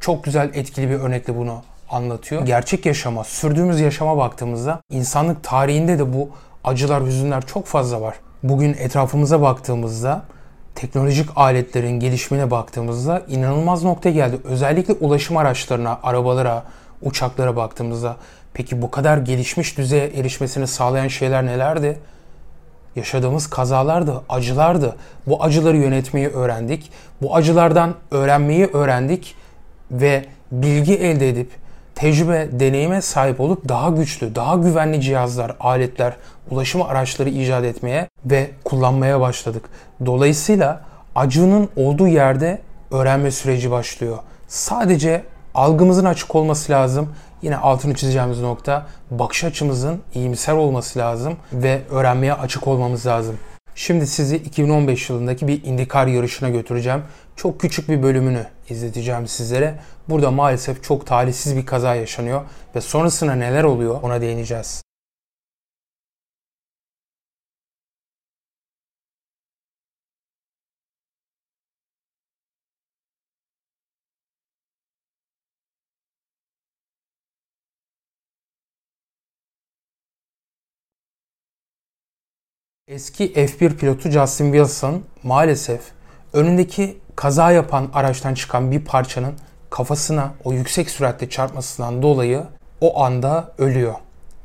[0.00, 2.46] Çok güzel, etkili bir örnekle bunu anlatıyor.
[2.46, 6.30] Gerçek yaşama, sürdüğümüz yaşama baktığımızda insanlık tarihinde de bu
[6.64, 8.14] acılar, hüzünler çok fazla var.
[8.42, 10.22] Bugün etrafımıza baktığımızda
[10.74, 14.38] teknolojik aletlerin gelişimine baktığımızda inanılmaz nokta geldi.
[14.44, 16.62] Özellikle ulaşım araçlarına, arabalara,
[17.02, 18.16] uçaklara baktığımızda
[18.54, 21.98] peki bu kadar gelişmiş düzeye erişmesini sağlayan şeyler nelerdi?
[22.96, 24.96] Yaşadığımız kazalardı, acılardı.
[25.26, 26.90] Bu acıları yönetmeyi öğrendik.
[27.22, 29.34] Bu acılardan öğrenmeyi öğrendik
[29.90, 31.50] ve bilgi elde edip
[31.94, 36.12] tecrübe, deneyime sahip olup daha güçlü, daha güvenli cihazlar, aletler,
[36.50, 39.64] ulaşım araçları icat etmeye ve kullanmaya başladık.
[40.06, 40.80] Dolayısıyla
[41.14, 44.18] acının olduğu yerde öğrenme süreci başlıyor.
[44.48, 45.22] Sadece
[45.54, 47.08] algımızın açık olması lazım.
[47.44, 53.38] Yine altını çizeceğimiz nokta bakış açımızın iyimser olması lazım ve öğrenmeye açık olmamız lazım.
[53.74, 57.02] Şimdi sizi 2015 yılındaki bir IndyCar yarışına götüreceğim.
[57.36, 59.74] Çok küçük bir bölümünü izleteceğim sizlere.
[60.08, 62.42] Burada maalesef çok talihsiz bir kaza yaşanıyor
[62.76, 64.82] ve sonrasında neler oluyor ona değineceğiz.
[82.88, 85.80] Eski F1 pilotu Justin Wilson maalesef
[86.32, 89.34] önündeki kaza yapan araçtan çıkan bir parçanın
[89.70, 92.42] kafasına o yüksek süratle çarpmasından dolayı
[92.80, 93.94] o anda ölüyor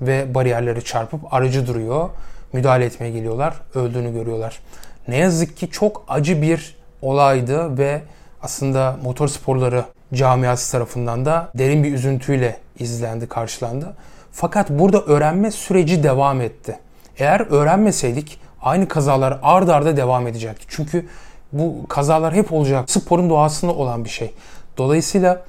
[0.01, 2.09] ve bariyerleri çarpıp aracı duruyor.
[2.53, 4.59] Müdahale etmeye geliyorlar, öldüğünü görüyorlar.
[5.07, 8.01] Ne yazık ki çok acı bir olaydı ve
[8.41, 13.95] aslında motor sporları camiası tarafından da derin bir üzüntüyle izlendi, karşılandı.
[14.31, 16.79] Fakat burada öğrenme süreci devam etti.
[17.19, 20.65] Eğer öğrenmeseydik aynı kazalar ard arda devam edecekti.
[20.69, 21.05] Çünkü
[21.51, 22.91] bu kazalar hep olacak.
[22.91, 24.33] Sporun doğasında olan bir şey.
[24.77, 25.41] Dolayısıyla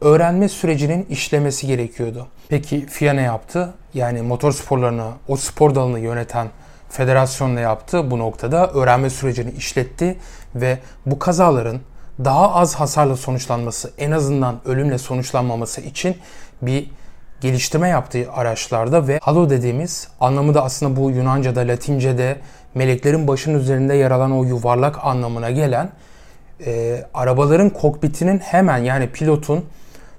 [0.00, 2.26] öğrenme sürecinin işlemesi gerekiyordu.
[2.48, 3.74] Peki FIA ne yaptı?
[3.94, 6.46] Yani motor sporlarını, o spor dalını yöneten
[6.88, 8.10] federasyon ne yaptı?
[8.10, 10.18] Bu noktada öğrenme sürecini işletti
[10.54, 11.80] ve bu kazaların
[12.24, 16.16] daha az hasarla sonuçlanması, en azından ölümle sonuçlanmaması için
[16.62, 16.90] bir
[17.40, 22.36] geliştirme yaptığı araçlarda ve halo dediğimiz anlamı da aslında bu Yunanca'da, Latince'de
[22.74, 25.90] meleklerin başının üzerinde yer alan o yuvarlak anlamına gelen
[26.66, 29.64] e, arabaların kokpitinin hemen yani pilotun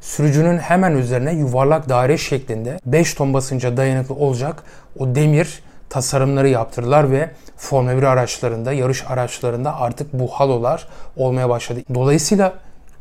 [0.02, 4.64] sürücünün hemen üzerine yuvarlak daire şeklinde 5 ton basınca dayanıklı olacak
[5.00, 11.80] o demir tasarımları yaptırdılar ve Formula 1 araçlarında, yarış araçlarında artık bu halolar olmaya başladı.
[11.94, 12.54] Dolayısıyla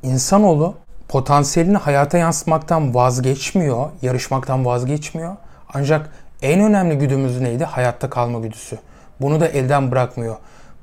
[0.03, 0.75] insanoğlu
[1.09, 5.37] potansiyelini hayata yansıtmaktan vazgeçmiyor, yarışmaktan vazgeçmiyor.
[5.75, 6.11] Ancak
[6.43, 7.65] en önemli güdümüz neydi?
[7.65, 8.79] Hayatta kalma güdüsü.
[9.21, 10.37] Bunu da elden bırakmıyor.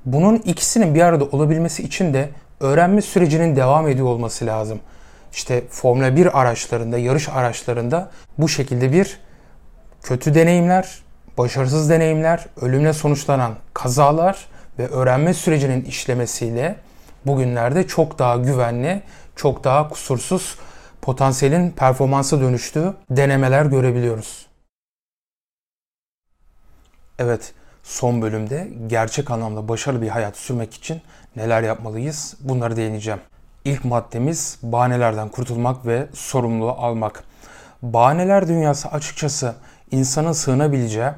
[0.06, 4.80] Bunun ikisinin bir arada olabilmesi için de öğrenme sürecinin devam ediyor olması lazım.
[5.32, 9.20] İşte Formula 1 araçlarında, yarış araçlarında bu şekilde bir
[10.04, 11.04] kötü deneyimler,
[11.38, 14.48] başarısız deneyimler, ölümle sonuçlanan kazalar
[14.80, 16.76] ve öğrenme sürecinin işlemesiyle
[17.26, 19.02] bugünlerde çok daha güvenli,
[19.36, 20.58] çok daha kusursuz
[21.02, 24.46] potansiyelin performansa dönüştüğü denemeler görebiliyoruz.
[27.20, 31.02] Evet, son bölümde gerçek anlamda başarılı bir hayat sürmek için
[31.36, 32.36] neler yapmalıyız?
[32.40, 33.20] Bunları değineceğim.
[33.66, 37.24] İlk maddemiz bahanelerden kurtulmak ve sorumluluğu almak.
[37.82, 39.56] Bahaneler dünyası açıkçası
[39.92, 41.10] insanın sığınabileceği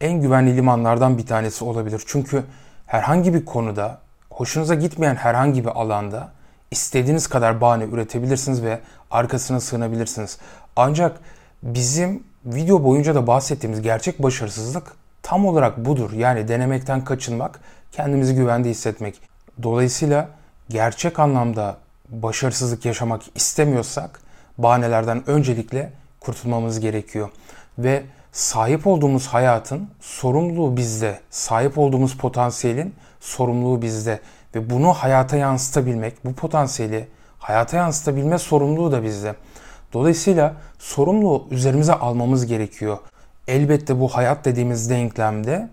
[0.00, 2.02] en güvenli limanlardan bir tanesi olabilir.
[2.06, 2.44] Çünkü
[2.86, 3.98] herhangi bir konuda,
[4.30, 6.28] hoşunuza gitmeyen herhangi bir alanda
[6.70, 10.38] istediğiniz kadar bahane üretebilirsiniz ve arkasına sığınabilirsiniz.
[10.76, 11.20] Ancak
[11.62, 16.12] bizim video boyunca da bahsettiğimiz gerçek başarısızlık tam olarak budur.
[16.12, 17.60] Yani denemekten kaçınmak,
[17.92, 19.20] kendimizi güvende hissetmek.
[19.62, 20.28] Dolayısıyla
[20.68, 21.76] gerçek anlamda
[22.08, 24.20] başarısızlık yaşamak istemiyorsak
[24.58, 27.30] bahanelerden öncelikle kurtulmamız gerekiyor.
[27.78, 28.02] Ve
[28.32, 31.20] sahip olduğumuz hayatın sorumluluğu bizde.
[31.30, 34.20] Sahip olduğumuz potansiyelin sorumluluğu bizde.
[34.56, 39.34] Ve bunu hayata yansıtabilmek, bu potansiyeli hayata yansıtabilme sorumluluğu da bizde.
[39.92, 42.98] Dolayısıyla sorumluluğu üzerimize almamız gerekiyor.
[43.48, 45.68] Elbette bu hayat dediğimiz denklemde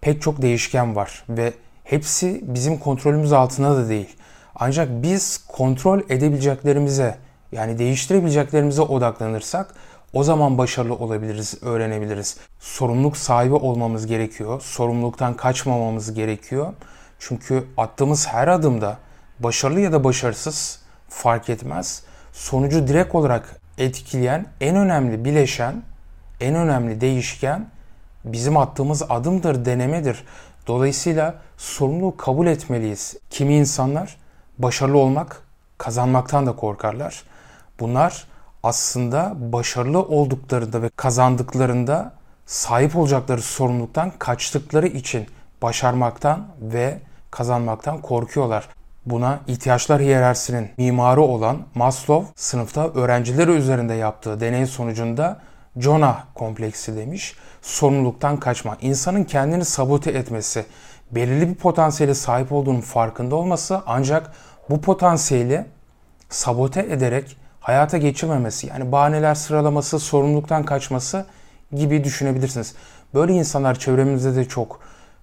[0.00, 1.52] pek çok değişken var ve
[1.84, 4.16] hepsi bizim kontrolümüz altında da değil.
[4.54, 7.18] Ancak biz kontrol edebileceklerimize
[7.52, 9.74] yani değiştirebileceklerimize odaklanırsak
[10.12, 12.36] o zaman başarılı olabiliriz, öğrenebiliriz.
[12.60, 14.60] Sorumluluk sahibi olmamız gerekiyor.
[14.60, 16.72] Sorumluluktan kaçmamamız gerekiyor.
[17.28, 18.98] Çünkü attığımız her adımda
[19.40, 22.02] başarılı ya da başarısız fark etmez.
[22.32, 25.82] Sonucu direkt olarak etkileyen en önemli bileşen,
[26.40, 27.66] en önemli değişken
[28.24, 30.24] bizim attığımız adımdır, denemedir.
[30.66, 33.16] Dolayısıyla sorumluluğu kabul etmeliyiz.
[33.30, 34.16] Kimi insanlar
[34.58, 35.42] başarılı olmak,
[35.78, 37.22] kazanmaktan da korkarlar.
[37.80, 38.24] Bunlar
[38.62, 42.12] aslında başarılı olduklarında ve kazandıklarında
[42.46, 45.26] sahip olacakları sorumluluktan kaçtıkları için
[45.62, 46.98] başarmaktan ve
[47.36, 48.68] kazanmaktan korkuyorlar.
[49.06, 55.40] Buna ihtiyaçlar hiyerarşisinin mimarı olan Maslow sınıfta öğrencileri üzerinde yaptığı deney sonucunda
[55.76, 57.34] Jonah kompleksi demiş.
[57.62, 58.76] Sorumluluktan kaçma.
[58.80, 60.64] İnsanın kendini sabote etmesi,
[61.10, 64.32] belirli bir potansiyele sahip olduğunun farkında olması ancak
[64.70, 65.64] bu potansiyeli
[66.28, 71.26] sabote ederek hayata geçirmemesi yani bahaneler sıralaması, sorumluluktan kaçması
[71.72, 72.74] gibi düşünebilirsiniz.
[73.14, 74.80] Böyle insanlar çevremizde de çok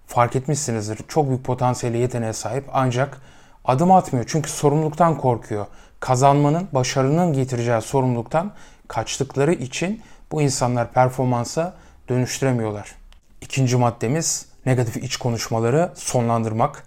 [0.07, 0.99] fark etmişsinizdir.
[1.07, 3.21] Çok büyük potansiyeli yeteneğe sahip ancak
[3.65, 4.25] adım atmıyor.
[4.27, 5.65] Çünkü sorumluluktan korkuyor.
[5.99, 8.51] Kazanmanın, başarının getireceği sorumluluktan
[8.87, 11.73] kaçtıkları için bu insanlar performansa
[12.09, 12.95] dönüştüremiyorlar.
[13.41, 16.83] İkinci maddemiz negatif iç konuşmaları sonlandırmak.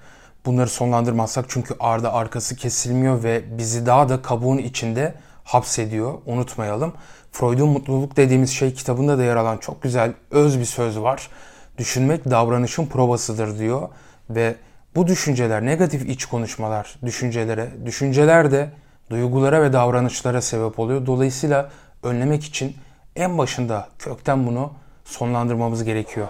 [0.46, 6.14] Bunları sonlandırmazsak çünkü arda arkası kesilmiyor ve bizi daha da kabuğun içinde hapsediyor.
[6.26, 6.92] Unutmayalım.
[7.33, 11.31] Freud'un mutluluk dediğimiz şey kitabında da yer alan çok güzel öz bir söz var.
[11.78, 13.88] Düşünmek davranışın provasıdır diyor
[14.30, 14.54] ve
[14.94, 18.70] bu düşünceler, negatif iç konuşmalar düşüncelere, düşünceler de
[19.10, 21.06] duygulara ve davranışlara sebep oluyor.
[21.06, 21.70] Dolayısıyla
[22.02, 22.76] önlemek için
[23.16, 24.72] en başında kökten bunu
[25.04, 26.28] sonlandırmamız gerekiyor.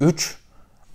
[0.00, 0.38] 3.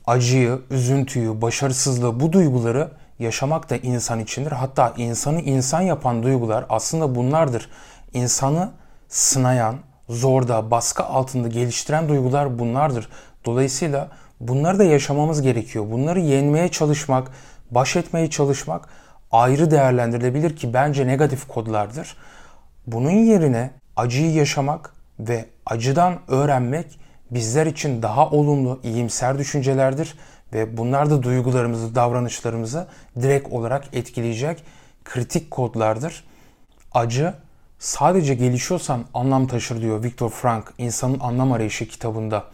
[0.07, 4.51] Acıyı, üzüntüyü, başarısızlığı bu duyguları yaşamak da insan içindir.
[4.51, 7.69] Hatta insanı insan yapan duygular aslında bunlardır.
[8.13, 8.71] İnsanı
[9.07, 9.75] sınayan,
[10.09, 13.09] zorda, baskı altında geliştiren duygular bunlardır.
[13.45, 15.91] Dolayısıyla bunları da yaşamamız gerekiyor.
[15.91, 17.31] Bunları yenmeye çalışmak,
[17.71, 18.89] baş etmeye çalışmak
[19.31, 22.15] ayrı değerlendirilebilir ki bence negatif kodlardır.
[22.87, 26.99] Bunun yerine acıyı yaşamak ve acıdan öğrenmek
[27.31, 30.15] bizler için daha olumlu, iyimser düşüncelerdir
[30.53, 32.87] ve bunlar da duygularımızı, davranışlarımızı
[33.21, 34.63] direkt olarak etkileyecek
[35.05, 36.23] kritik kodlardır.
[36.91, 37.33] Acı
[37.79, 42.45] sadece gelişiyorsan anlam taşır diyor Viktor Frank İnsanın Anlam Arayışı kitabında.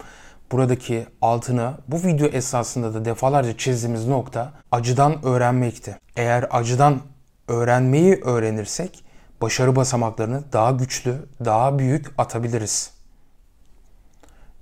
[0.51, 5.99] Buradaki altını bu video esasında da defalarca çizdiğimiz nokta acıdan öğrenmekti.
[6.15, 6.99] Eğer acıdan
[7.47, 9.03] öğrenmeyi öğrenirsek
[9.41, 12.91] başarı basamaklarını daha güçlü, daha büyük atabiliriz.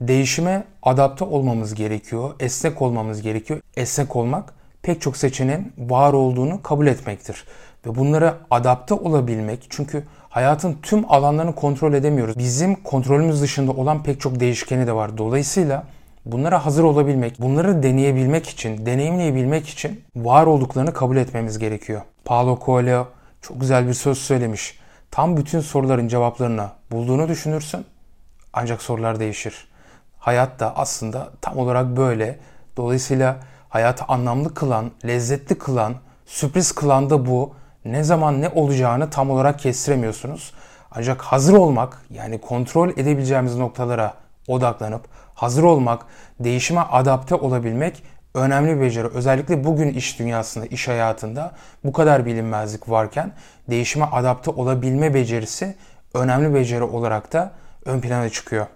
[0.02, 3.62] Değişime adapte olmamız gerekiyor, esnek olmamız gerekiyor.
[3.78, 7.46] Esnek olmak pek çok seçeneğin var olduğunu kabul etmektir.
[7.86, 12.38] Ve bunlara adapte olabilmek çünkü hayatın tüm alanlarını kontrol edemiyoruz.
[12.38, 15.18] Bizim kontrolümüz dışında olan pek çok değişkeni de var.
[15.18, 15.84] Dolayısıyla
[16.26, 22.02] bunlara hazır olabilmek, bunları deneyebilmek için, deneyimleyebilmek için var olduklarını kabul etmemіз gerekiyor.
[22.26, 23.08] Paulo Coelho
[23.42, 24.80] çok güzel bir söz söylemiş.
[25.12, 27.86] Tam bütün soruların cevaplarını bulduğunu düşünürsün
[28.54, 29.68] ancak sorular değişir.
[30.20, 32.40] Hayat da aslında tam olarak böyle.
[32.78, 33.38] Dolayısıyla
[33.74, 37.56] hayatı anlamlı kılan, lezzetli kılan, sürpriz kılan da bu.
[37.86, 40.54] Ne zaman ne olacağını tam olarak kestiremiyorsunuz.
[40.92, 44.14] Ancak hazır olmak yani kontrol edebileceğimiz noktalara
[44.48, 45.02] odaklanıp
[45.34, 46.06] hazır olmak,
[46.40, 49.08] değişime adapte olabilmek önemli bir beceri.
[49.08, 51.52] Özellikle bugün iş dünyasında, iş hayatında
[51.84, 53.32] bu kadar bilinmezlik varken
[53.70, 55.76] değişime adapte olabilme becerisi
[56.14, 57.52] önemli beceri olarak da
[57.86, 58.68] ön plana çıkıyor.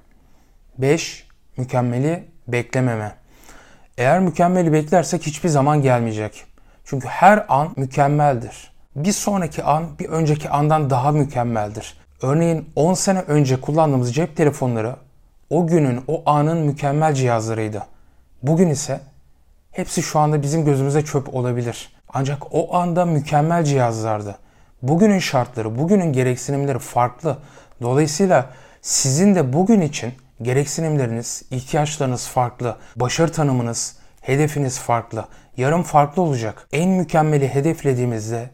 [0.78, 1.28] 5.
[1.58, 3.27] Mükemmeli beklememe.
[3.98, 6.46] Eğer mükemmeli beklersek hiçbir zaman gelmeyecek.
[6.86, 8.72] Çünkü her an mükemmeldir.
[8.96, 11.98] Bir sonraki an bir önceki andan daha mükemmeldir.
[12.22, 14.96] Örneğin 10 sene önce kullandığımız cep telefonları
[15.50, 17.84] o günün, o anın mükemmel cihazlarıydı.
[18.44, 19.00] Bugün ise
[19.72, 21.96] hepsi şu anda bizim gözümüze çöp olabilir.
[22.14, 24.36] Ancak o anda mükemmel cihazlardı.
[24.82, 27.38] Bugünün şartları, bugünün gereksinimleri farklı.
[27.82, 28.50] Dolayısıyla
[28.82, 32.76] sizin de bugün için gereksinimleriniz, ihtiyaçlarınız farklı.
[32.96, 35.26] Başarı tanımınız, hedefiniz farklı.
[35.58, 36.68] Yarın farklı olacak.
[36.72, 38.50] En mükemmeli hedeflediğimizde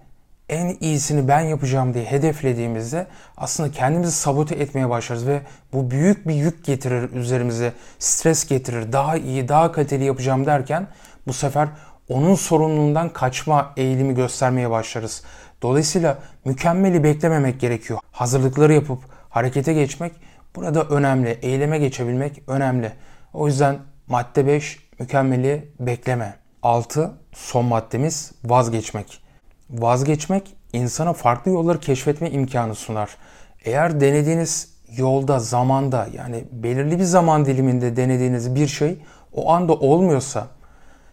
[0.49, 5.41] en iyisini ben yapacağım diye hedeflediğimizde aslında kendimizi sabote etmeye başlarız ve
[5.73, 8.91] bu büyük bir yük getirir üzerimize, stres getirir.
[8.91, 10.87] Daha iyi, daha kaliteli yapacağım derken
[11.27, 11.67] bu sefer
[12.09, 15.23] onun sorumluluğundan kaçma eğilimi göstermeye başlarız.
[15.61, 17.99] Dolayısıyla mükemmeli beklememek gerekiyor.
[18.11, 20.13] Hazırlıkları yapıp harekete geçmek
[20.55, 21.29] burada önemli.
[21.41, 22.91] Eyleme geçebilmek önemli.
[23.33, 26.35] O yüzden madde 5 mükemmeli bekleme.
[26.63, 29.21] 6 son maddemiz vazgeçmek.
[29.69, 33.17] Vazgeçmek insana farklı yolları keşfetme imkanı sunar.
[33.65, 38.97] Eğer denediğiniz yolda, zamanda yani belirli bir zaman diliminde denediğiniz bir şey
[39.33, 40.47] o anda olmuyorsa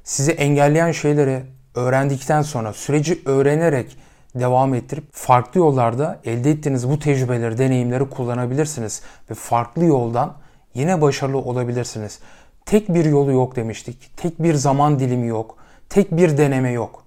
[0.05, 1.42] sizi engelleyen şeyleri
[1.74, 3.96] öğrendikten sonra süreci öğrenerek
[4.35, 10.35] devam ettirip farklı yollarda elde ettiğiniz bu tecrübeleri, deneyimleri kullanabilirsiniz ve farklı yoldan
[10.75, 12.19] yine başarılı olabilirsiniz.
[12.66, 14.16] Tek bir yolu yok demiştik.
[14.16, 15.57] Tek bir zaman dilimi yok.
[15.88, 17.05] Tek bir deneme yok.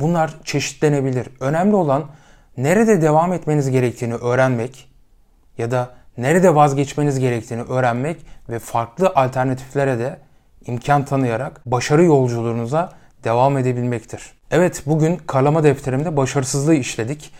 [0.00, 1.28] Bunlar çeşitlenebilir.
[1.40, 2.04] Önemli olan
[2.56, 4.88] nerede devam etmeniz gerektiğini öğrenmek
[5.58, 8.16] ya da nerede vazgeçmeniz gerektiğini öğrenmek
[8.48, 10.18] ve farklı alternatiflere de
[10.66, 12.92] imkan tanıyarak başarı yolculuğunuza
[13.26, 14.32] devam edebilmektir.
[14.50, 17.32] Evet bugün karlama defterimde başarısızlığı işledik.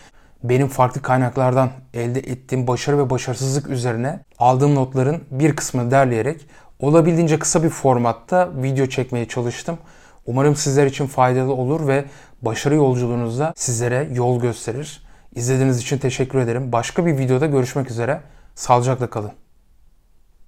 [0.44, 6.46] Benim farklı kaynaklardan elde ettiğim başarı ve başarısızlık üzerine aldığım notların bir kısmını derleyerek
[6.81, 9.79] olabildiğince kısa bir formatta video çekmeye çalıştım.
[10.27, 12.05] Umarım sizler için faydalı olur ve
[12.42, 15.03] başarı yolculuğunuzda sizlere yol gösterir.
[15.35, 16.72] İzlediğiniz için teşekkür ederim.
[16.72, 18.20] Başka bir videoda görüşmek üzere.
[18.55, 19.45] Sağlıcakla kalın.